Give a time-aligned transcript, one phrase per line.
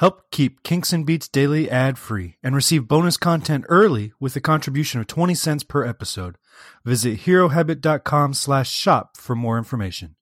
[0.00, 4.40] Help keep Kinks and Beats Daily ad free and receive bonus content early with a
[4.40, 6.38] contribution of 20 cents per episode.
[6.86, 10.16] Visit herohabit.com slash shop for more information.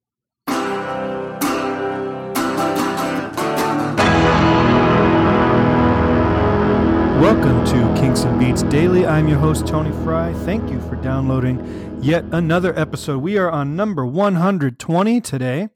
[7.23, 9.07] Welcome to Kinks and Beats Daily.
[9.07, 10.33] I'm your host, Tony Fry.
[10.45, 13.19] Thank you for downloading yet another episode.
[13.19, 15.69] We are on number 120 today.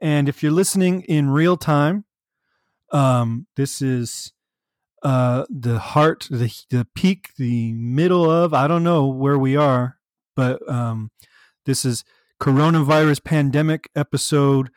[0.00, 2.06] And if you're listening in real time,
[2.94, 4.32] um, this is
[5.02, 9.98] uh, the heart, the, the peak, the middle of, I don't know where we are,
[10.36, 11.10] but um,
[11.66, 12.04] this is
[12.40, 14.70] coronavirus pandemic episode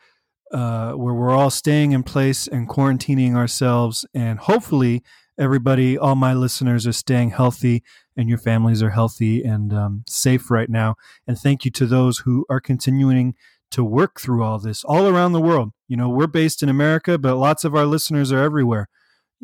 [0.52, 4.04] uh, where we're all staying in place and quarantining ourselves.
[4.12, 5.02] And hopefully,
[5.38, 7.84] everybody, all my listeners are staying healthy
[8.16, 10.96] and your families are healthy and um, safe right now.
[11.26, 13.34] And thank you to those who are continuing
[13.70, 15.72] to work through all this all around the world.
[15.88, 18.88] You know, we're based in America, but lots of our listeners are everywhere.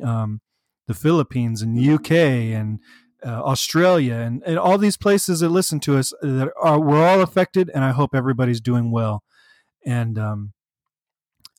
[0.02, 0.40] Um,
[0.86, 2.80] the Philippines and the UK and
[3.24, 7.22] uh, Australia and, and all these places that listen to us that are we're all
[7.22, 9.22] affected, and I hope everybody's doing well.
[9.86, 10.52] And um,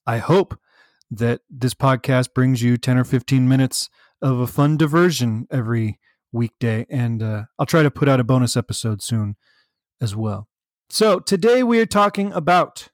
[0.05, 0.59] I hope
[1.09, 3.89] that this podcast brings you ten or fifteen minutes
[4.21, 5.99] of a fun diversion every
[6.31, 9.35] weekday, and uh, I'll try to put out a bonus episode soon
[9.99, 10.47] as well.
[10.89, 12.89] So today we are talking about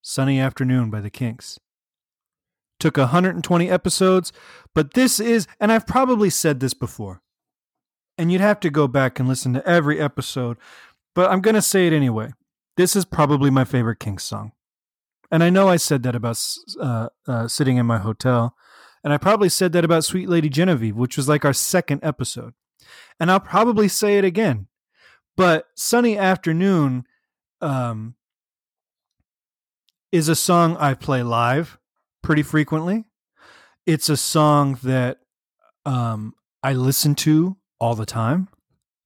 [0.00, 1.58] Sunny Afternoon by the Kinks.
[2.80, 4.32] Took 120 episodes,
[4.74, 7.20] but this is, and I've probably said this before,
[8.16, 10.56] and you'd have to go back and listen to every episode,
[11.14, 12.32] but I'm going to say it anyway.
[12.76, 14.52] This is probably my favorite Kinks song.
[15.30, 16.42] And I know I said that about
[16.80, 18.56] uh, uh, sitting in my hotel,
[19.04, 22.54] and I probably said that about Sweet Lady Genevieve, which was like our second episode.
[23.20, 24.68] And I'll probably say it again.
[25.38, 27.04] But Sunny Afternoon
[27.60, 28.16] um,
[30.10, 31.78] is a song I play live
[32.24, 33.04] pretty frequently.
[33.86, 35.18] It's a song that
[35.86, 38.48] um, I listen to all the time.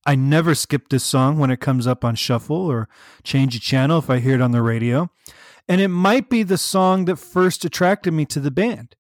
[0.07, 2.89] I never skip this song when it comes up on shuffle or
[3.23, 5.11] change a channel if I hear it on the radio.
[5.69, 8.97] And it might be the song that first attracted me to the band.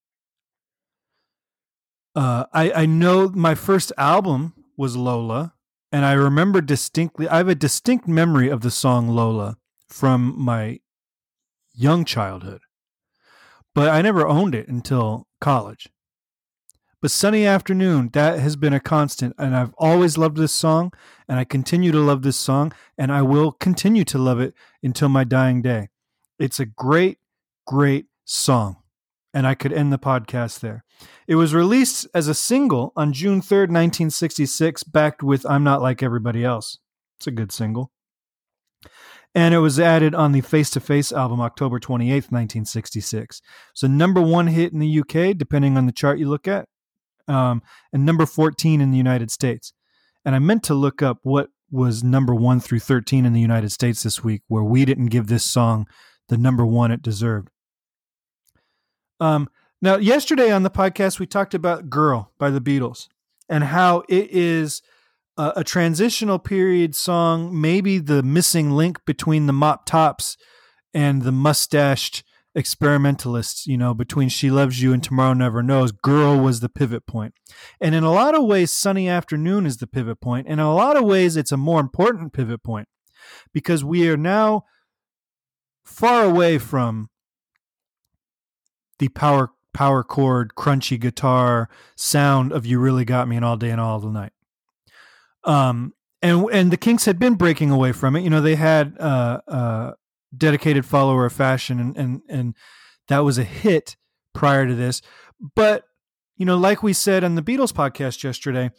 [2.15, 5.55] Uh, I, I know my first album was Lola,
[5.93, 9.59] and I remember distinctly, I have a distinct memory of the song Lola
[9.89, 10.81] from my
[11.75, 12.63] young childhood,
[13.75, 15.89] but I never owned it until college.
[17.03, 20.93] But Sunny Afternoon, that has been a constant, and I've always loved this song,
[21.29, 25.09] and I continue to love this song, and I will continue to love it until
[25.09, 25.89] my dying day.
[26.39, 27.19] It's a great,
[27.67, 28.77] great song,
[29.35, 30.85] and I could end the podcast there.
[31.27, 36.03] It was released as a single on June 3rd, 1966, backed with I'm Not Like
[36.03, 36.79] Everybody Else.
[37.19, 37.93] It's a good single
[39.35, 43.41] and it was added on the Face to Face album October 28th, 1966.
[43.75, 46.69] So, number one hit in the UK, depending on the chart you look at,
[47.29, 47.63] um,
[47.93, 49.73] and number 14 in the United States.
[50.25, 53.73] And I meant to look up what was number one through 13 in the United
[53.73, 55.87] States this week, where we didn't give this song
[56.29, 57.49] the number one it deserved.
[59.23, 59.49] Um,
[59.81, 63.07] now, yesterday on the podcast, we talked about Girl by the Beatles
[63.49, 64.83] and how it is
[65.37, 70.37] a, a transitional period song, maybe the missing link between the mop tops
[70.93, 72.25] and the mustached
[72.57, 77.07] experimentalists, you know, between She Loves You and Tomorrow Never Knows, Girl was the pivot
[77.07, 77.35] point.
[77.81, 80.49] And in a lot of ways, Sunny Afternoon is the pivot point.
[80.49, 82.89] And in a lot of ways, it's a more important pivot point
[83.55, 84.65] because we are now
[85.85, 87.09] far away from
[89.03, 93.71] the power power chord, crunchy guitar sound of You Really Got Me and All Day
[93.71, 94.33] and All the Night.
[95.45, 95.93] Um,
[96.23, 98.23] and and the Kinks had been breaking away from it.
[98.23, 99.93] You know, they had uh, uh,
[100.37, 102.55] dedicated follower of fashion, and and and
[103.09, 103.97] that was a hit
[104.35, 105.03] prior to this.
[105.57, 105.83] But
[106.37, 108.71] you know, like we said on the Beatles podcast yesterday,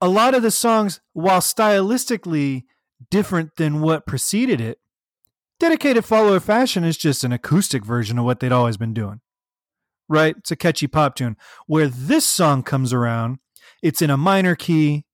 [0.00, 2.64] a lot of the songs, while stylistically
[3.12, 4.78] different than what preceded it,
[5.62, 9.20] dedicated follower fashion is just an acoustic version of what they'd always been doing.
[10.08, 10.34] Right?
[10.36, 11.36] It's a catchy pop tune.
[11.68, 13.38] Where this song comes around,
[13.80, 15.04] it's in a minor key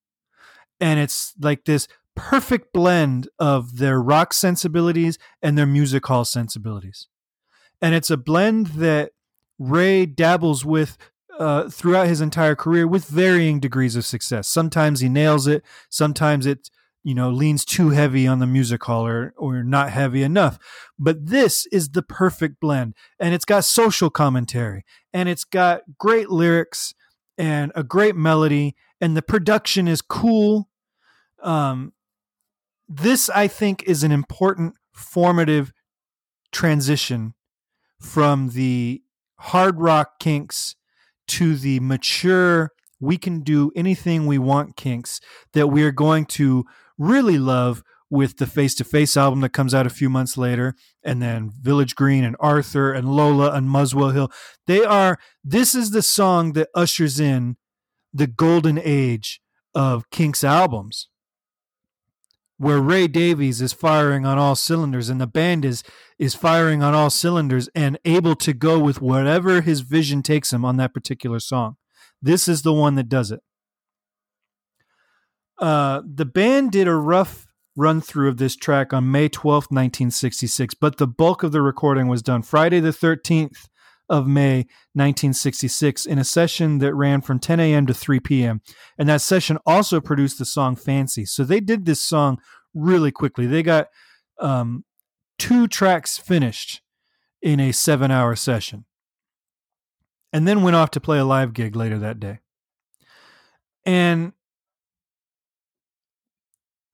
[0.81, 1.87] and it's like this
[2.17, 7.09] perfect blend of their rock sensibilities and their music hall sensibilities.
[7.83, 9.13] And it's a blend that
[9.59, 10.97] Ray dabbles with
[11.39, 14.49] uh, throughout his entire career with varying degrees of success.
[14.49, 16.71] Sometimes he nails it, sometimes it
[17.09, 20.59] you know leans too heavy on the music hall or, or not heavy enough.
[20.99, 26.31] But this is the perfect blend, and it's got social commentary, and it's got great
[26.31, 26.95] lyrics
[27.37, 30.69] and a great melody, and the production is cool
[31.43, 31.93] um,
[32.89, 35.73] this, I think, is an important formative
[36.53, 37.35] transition
[38.01, 39.03] from the
[39.37, 40.75] hard rock kinks
[41.29, 45.21] to the mature, we can do anything we want kinks
[45.53, 46.65] that we are going to
[46.99, 50.75] really love with the Face to Face album that comes out a few months later,
[51.03, 54.33] and then Village Green and Arthur and Lola and Muswell Hill.
[54.67, 57.57] They are, this is the song that ushers in
[58.13, 59.41] the golden age
[59.75, 61.09] of Kinks albums,
[62.57, 65.85] where Ray Davies is firing on all cylinders and the band is
[66.19, 70.65] is firing on all cylinders and able to go with whatever his vision takes him
[70.65, 71.77] on that particular song.
[72.21, 73.41] This is the one that does it.
[75.59, 77.47] Uh, the band did a rough
[77.77, 82.09] run through of this track on May 12th, 1966, but the bulk of the recording
[82.09, 83.69] was done Friday the 13th
[84.09, 84.59] of May
[84.95, 87.87] 1966 in a session that ran from 10 a.m.
[87.87, 88.63] to 3 p.m.
[88.99, 91.25] And that session also produced the song Fancy.
[91.25, 92.39] So they did this song
[92.75, 93.47] really quickly.
[93.47, 93.89] They got
[94.41, 94.85] um,
[95.39, 96.81] two tracks finished
[97.43, 98.85] in a seven hour session
[100.33, 102.39] and then went off to play a live gig later that day.
[103.85, 104.33] And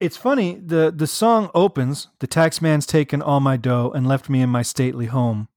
[0.04, 4.28] it's funny the the song opens the tax man's taken all my dough and left
[4.28, 5.48] me in my stately home.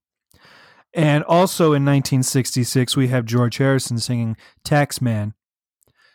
[0.94, 5.34] And also in 1966 we have george harrison singing tax man.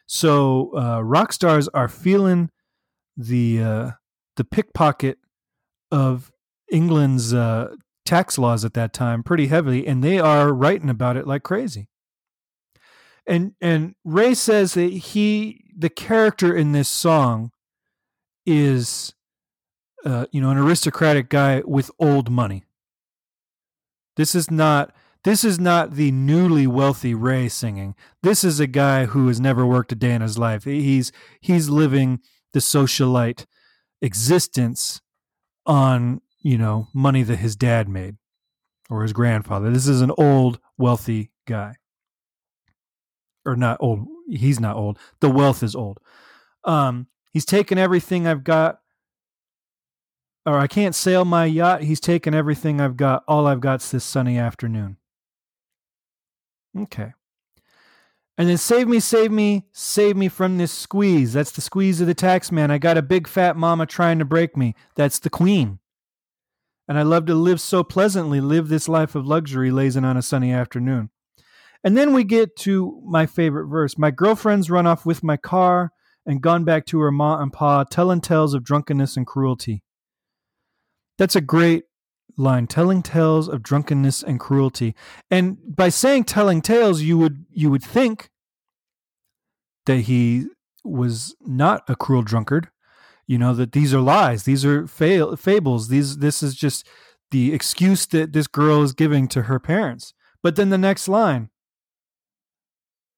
[0.07, 2.49] So uh, rock stars are feeling
[3.15, 3.91] the uh,
[4.35, 5.19] the pickpocket
[5.91, 6.31] of
[6.71, 11.27] england's uh, tax laws at that time pretty heavily and they are writing about it
[11.27, 11.87] like crazy.
[13.27, 17.51] And and ray says that he the character in this song
[18.45, 19.13] is
[20.05, 22.63] uh, you know an aristocratic guy with old money.
[24.15, 24.93] This is not
[25.23, 27.95] this is not the newly wealthy Ray singing.
[28.21, 30.65] This is a guy who has never worked a day in his life.
[30.65, 32.19] He's he's living
[32.51, 33.45] the socialite
[34.01, 35.01] existence
[35.65, 38.17] on you know money that his dad made
[38.89, 39.71] or his grandfather.
[39.71, 41.75] This is an old wealthy guy,
[43.45, 44.05] or not old.
[44.27, 44.99] He's not old.
[45.21, 45.99] The wealth is old.
[46.65, 48.79] Um, He's taken everything I've got.
[50.45, 51.81] Or I can't sail my yacht.
[51.81, 53.23] He's taken everything I've got.
[53.27, 54.97] All I've got's this sunny afternoon.
[56.77, 57.13] Okay.
[58.37, 61.33] And then save me, save me, save me from this squeeze.
[61.33, 62.71] That's the squeeze of the tax man.
[62.71, 64.75] I got a big fat mama trying to break me.
[64.95, 65.79] That's the queen.
[66.87, 70.21] And I love to live so pleasantly, live this life of luxury, lazing on a
[70.21, 71.09] sunny afternoon.
[71.83, 73.97] And then we get to my favorite verse.
[73.97, 75.93] My girlfriend's run off with my car
[76.25, 79.83] and gone back to her ma and pa, telling tales of drunkenness and cruelty.
[81.17, 81.83] That's a great
[82.37, 84.95] line, telling tales of drunkenness and cruelty.
[85.29, 88.29] And by saying telling tales, you would you would think
[89.85, 90.47] that he
[90.83, 92.69] was not a cruel drunkard.
[93.27, 95.87] You know that these are lies, these are fables.
[95.87, 96.87] These this is just
[97.31, 100.13] the excuse that this girl is giving to her parents.
[100.41, 101.49] But then the next line.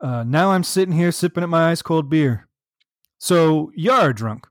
[0.01, 2.48] Uh, now I'm sitting here sipping at my ice cold beer.
[3.18, 4.48] So you're drunk,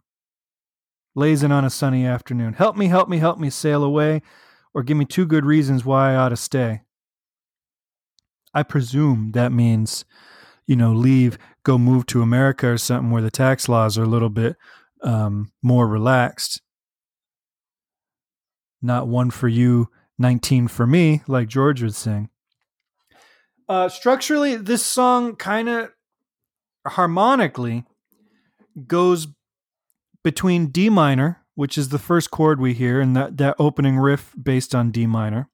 [1.15, 2.55] lazing on a sunny afternoon.
[2.55, 4.23] Help me, help me, help me sail away,
[4.73, 6.83] or give me two good reasons why I ought to stay.
[8.53, 10.05] I presume that means,
[10.67, 14.09] you know, leave, go move to America or something where the tax laws are a
[14.09, 14.57] little bit
[15.03, 16.63] um, more relaxed.
[18.81, 19.89] Not one for you,
[20.19, 22.29] 19 for me, like George would sing.
[23.69, 25.91] Uh, structurally, this song kind of
[26.87, 27.85] harmonically
[28.87, 29.29] goes
[30.23, 34.35] between D minor, which is the first chord we hear, and that, that opening riff
[34.41, 35.49] based on D minor,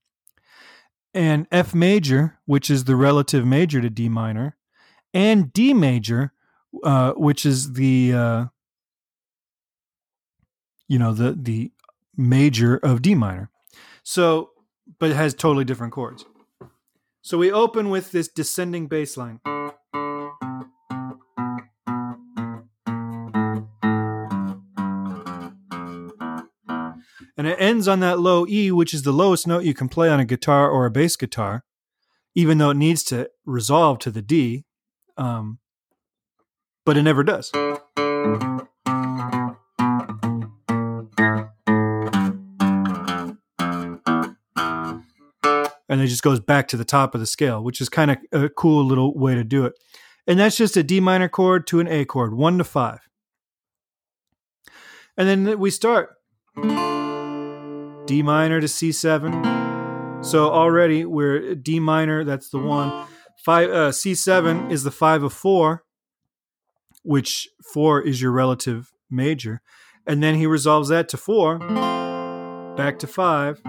[1.12, 4.56] and F major, which is the relative major to D minor,
[5.12, 6.32] and D major,
[6.84, 8.44] uh, which is the uh,
[10.88, 11.72] you know the the
[12.16, 13.50] major of D minor.
[14.02, 14.50] So,
[14.98, 16.24] but it has totally different chords.
[17.22, 19.40] So we open with this descending bass line.
[27.60, 30.24] Ends on that low E, which is the lowest note you can play on a
[30.24, 31.62] guitar or a bass guitar,
[32.34, 34.64] even though it needs to resolve to the D.
[35.16, 35.58] Um,
[36.84, 37.52] but it never does.
[45.88, 48.18] And it just goes back to the top of the scale, which is kind of
[48.32, 49.74] a cool little way to do it.
[50.26, 53.00] And that's just a D minor chord to an A chord, one to five.
[55.16, 56.16] And then we start.
[58.10, 60.24] D minor to C7.
[60.24, 63.06] So already we're D minor, that's the one.
[63.36, 65.84] Five uh, C7 is the five of four,
[67.04, 69.62] which four is your relative major.
[70.08, 71.60] And then he resolves that to four,
[72.76, 73.62] back to five.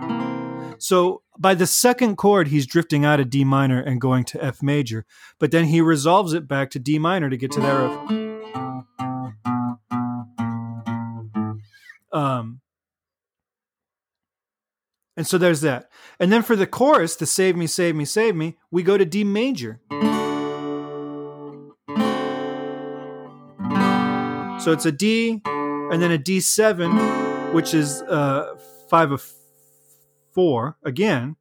[0.79, 4.63] So by the second chord, he's drifting out of D minor and going to F
[4.63, 5.05] major,
[5.37, 8.21] but then he resolves it back to D minor to get to riff.
[12.11, 12.61] Um,
[15.21, 15.87] and so there's that.
[16.19, 19.05] And then for the chorus, to Save Me, Save Me, Save Me, we go to
[19.05, 19.79] D major.
[24.59, 28.55] So it's a D and then a D7, which is uh,
[28.89, 29.23] five of
[30.33, 31.35] four again.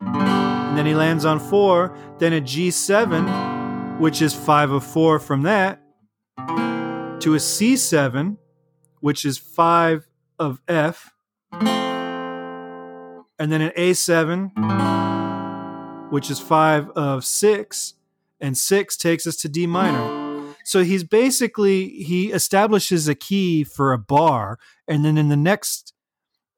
[0.00, 5.42] And then he lands on four, then a G7, which is five of four from
[5.42, 5.82] that,
[6.36, 8.36] to a C7,
[9.00, 10.06] which is five
[10.38, 11.10] of F
[13.38, 14.50] and then an A7,
[16.10, 17.94] which is five of six,
[18.40, 20.54] and six takes us to D minor.
[20.64, 25.92] So he's basically he establishes a key for a bar, and then in the next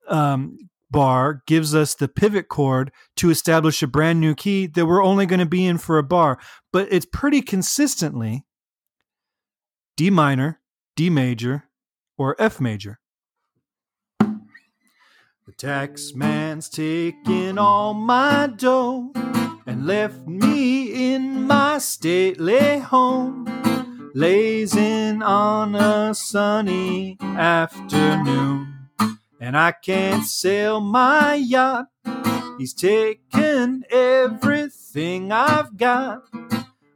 [0.09, 0.59] um,
[0.91, 5.27] bar gives us the pivot chord to establish a brand new key that we're only
[5.27, 6.39] going to be in for a bar.
[6.73, 8.45] But it's pretty consistently
[9.97, 10.61] D minor,
[10.97, 11.65] D major,
[12.17, 13.00] or F major.
[15.51, 19.11] The tax man's taken all my dough
[19.67, 23.49] and left me in my stately home,
[24.15, 28.91] lazing on a sunny afternoon.
[29.41, 31.87] And I can't sail my yacht.
[32.57, 36.23] He's taken everything I've got.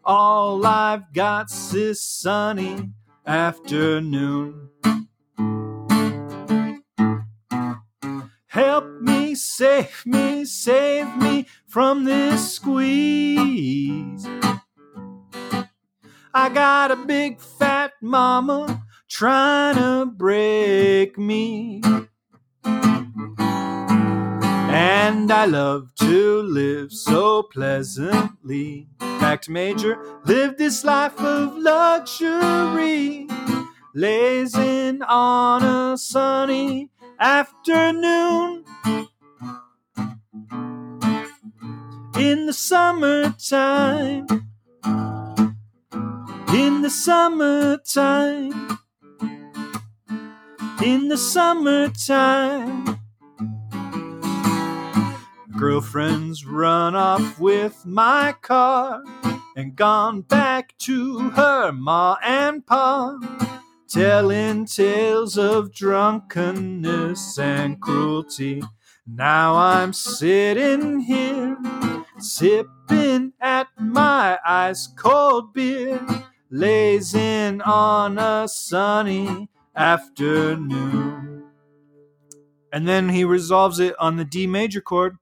[0.04, 2.90] All I've got's this sunny
[3.26, 4.68] afternoon.
[9.56, 14.26] Save me, save me from this squeeze.
[16.34, 21.80] I got a big fat mama trying to break me.
[24.76, 28.88] And I love to live so pleasantly.
[28.98, 33.28] Back to Major, live this life of luxury,
[33.94, 38.63] lazing on a sunny afternoon
[42.24, 44.26] in the summertime.
[46.54, 48.78] In the summertime.
[50.82, 52.98] In the summertime.
[55.58, 59.02] Girlfriend's run off with my car
[59.54, 63.18] and gone back to her ma and pa
[63.88, 68.62] telling tales of drunkenness and cruelty.
[69.06, 71.58] Now I'm sitting here,
[72.18, 76.00] sipping at my ice cold beer,
[76.50, 81.44] lazing on a sunny afternoon.
[82.72, 85.16] And then he resolves it on the D major chord,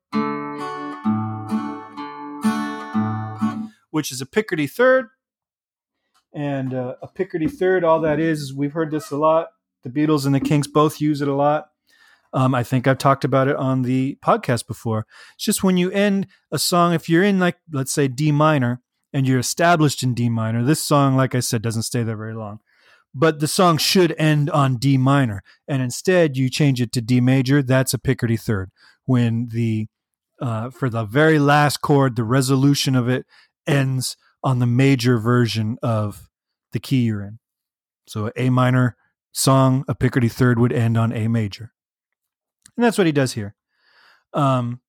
[3.91, 5.09] which is a Picardy third
[6.33, 7.85] and uh, a Picardy third.
[7.85, 9.49] All that is, is we've heard this a lot.
[9.83, 11.72] The Beatles and the Kinks both use it a lot.
[12.35, 15.07] Um, I think I've talked about it on the podcast before.
[15.35, 18.81] It's just when you end a song, if you're in like let's say D minor
[19.13, 22.35] and you're established in D minor, this song, like I said, doesn't stay there very
[22.35, 22.61] long.
[23.15, 27.21] But the song should end on D minor, and instead you change it to D
[27.21, 27.63] major.
[27.63, 28.71] That's a Picardy third.
[29.05, 29.89] When the
[30.41, 33.27] uh, for the very last chord, the resolution of it
[33.67, 36.29] ends on the major version of
[36.73, 37.39] the key you're in.
[38.09, 38.97] So A minor
[39.33, 41.73] song, a Picardy third would end on A major.
[42.77, 43.55] And that's what he does here.
[44.33, 44.81] Um,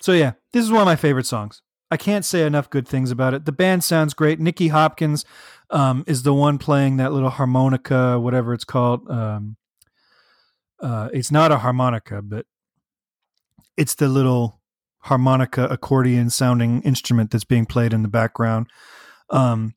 [0.00, 1.62] so yeah, this is one of my favorite songs.
[1.90, 3.46] I can't say enough good things about it.
[3.46, 4.38] The band sounds great.
[4.38, 5.24] Nicky Hopkins
[5.70, 9.08] um, is the one playing that little harmonica, whatever it's called.
[9.10, 9.56] Um,
[10.80, 12.46] uh, it's not a harmonica, but
[13.76, 14.60] it's the little
[15.00, 18.66] harmonica accordion sounding instrument that's being played in the background.
[19.30, 19.74] Um,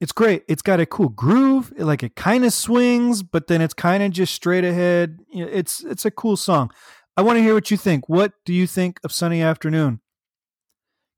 [0.00, 0.44] it's great.
[0.48, 1.72] It's got a cool groove.
[1.78, 5.18] Like it kind of swings, but then it's kind of just straight ahead.
[5.32, 6.70] It's it's a cool song.
[7.16, 8.08] I want to hear what you think.
[8.08, 10.00] What do you think of Sunny Afternoon?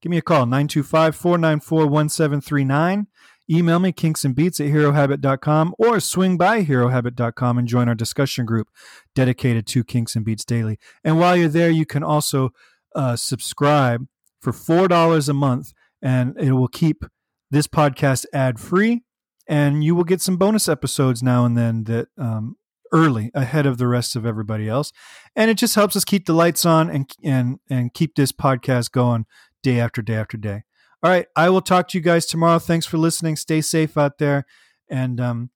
[0.01, 3.09] Give me a call, 925 494 1739.
[3.51, 8.69] Email me, kinksandbeats at herohabit.com, or swing by herohabit.com and join our discussion group
[9.15, 10.79] dedicated to Kinks and Beats Daily.
[11.03, 12.51] And while you're there, you can also
[12.95, 14.07] uh, subscribe
[14.41, 17.05] for $4 a month, and it will keep
[17.51, 19.03] this podcast ad free.
[19.49, 22.57] And you will get some bonus episodes now and then that um,
[22.93, 24.93] early ahead of the rest of everybody else.
[25.35, 28.93] And it just helps us keep the lights on and, and, and keep this podcast
[28.93, 29.25] going
[29.63, 30.65] day after day after day.
[31.03, 31.27] All right.
[31.37, 32.59] I will talk to you guys tomorrow.
[32.59, 33.37] Thanks for listening.
[33.37, 34.45] Stay safe out there.
[34.91, 35.51] And um,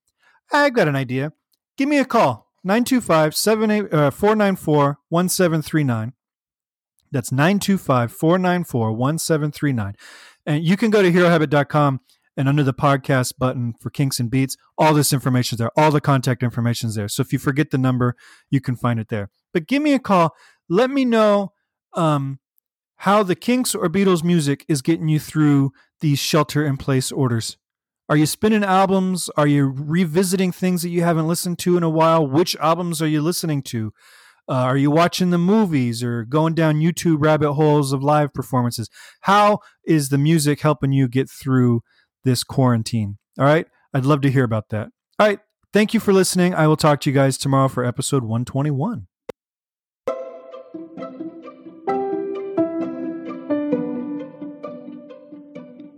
[0.53, 1.33] I've got an idea.
[1.77, 6.13] Give me a call 925 494 1739
[7.11, 9.95] That's 925 494 1739.
[10.47, 12.01] And you can go to herohabit.com
[12.37, 15.71] and under the podcast button for Kinks and Beats, all this information is there.
[15.77, 17.09] All the contact information is there.
[17.09, 18.17] So if you forget the number,
[18.51, 19.31] you can find it there.
[19.53, 20.35] But give me a call.
[20.69, 21.53] Let me know
[21.95, 22.39] um,
[22.97, 27.59] how the Kinks or Beatles music is getting you through these shelter in place orders.
[28.09, 29.31] Are you spinning albums?
[29.37, 32.27] Are you revisiting things that you haven't listened to in a while?
[32.27, 33.93] Which albums are you listening to?
[34.49, 38.91] Uh, are you watching the movies or going down YouTube rabbit holes of live performances?
[39.23, 41.83] How is the music helping you get through
[42.25, 43.19] this quarantine?
[43.39, 43.67] All right.
[43.95, 44.89] I'd love to hear about that.
[45.19, 45.39] All right.
[45.73, 46.55] Thank you for listening.
[46.55, 49.07] I will talk to you guys tomorrow for episode 121.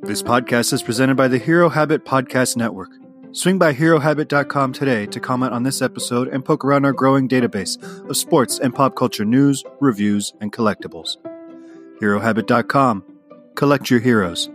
[0.03, 2.91] This podcast is presented by the Hero Habit Podcast Network.
[3.35, 7.83] Swing by HeroHabit.com today to comment on this episode and poke around our growing database
[8.09, 11.17] of sports and pop culture news, reviews, and collectibles.
[12.01, 13.03] HeroHabit.com.
[13.57, 14.49] Collect your heroes.